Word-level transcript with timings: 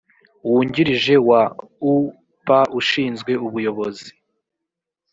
wungirije 0.49 1.15
wa 1.29 1.41
u 1.91 1.93
p 2.45 2.47
ushinzwe 2.79 3.31
ubuyobozi 3.45 4.09